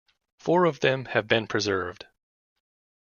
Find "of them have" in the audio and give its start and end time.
0.65-1.27